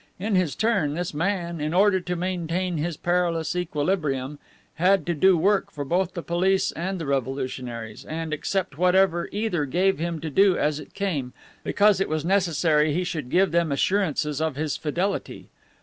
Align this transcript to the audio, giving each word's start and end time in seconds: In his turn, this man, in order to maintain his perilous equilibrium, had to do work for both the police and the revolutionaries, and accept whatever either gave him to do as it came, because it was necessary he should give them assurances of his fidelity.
In 0.17 0.33
his 0.33 0.55
turn, 0.55 0.95
this 0.95 1.13
man, 1.13 1.61
in 1.61 1.75
order 1.75 1.99
to 1.99 2.15
maintain 2.15 2.77
his 2.77 2.97
perilous 2.97 3.55
equilibrium, 3.55 4.39
had 4.77 5.05
to 5.05 5.13
do 5.13 5.37
work 5.37 5.69
for 5.71 5.85
both 5.85 6.15
the 6.15 6.23
police 6.23 6.71
and 6.71 6.97
the 6.97 7.05
revolutionaries, 7.05 8.03
and 8.05 8.33
accept 8.33 8.79
whatever 8.79 9.29
either 9.31 9.65
gave 9.65 9.99
him 9.99 10.19
to 10.21 10.31
do 10.31 10.57
as 10.57 10.79
it 10.79 10.95
came, 10.95 11.33
because 11.63 12.01
it 12.01 12.09
was 12.09 12.25
necessary 12.25 12.91
he 12.95 13.03
should 13.03 13.29
give 13.29 13.51
them 13.51 13.71
assurances 13.71 14.41
of 14.41 14.55
his 14.55 14.75
fidelity. 14.75 15.49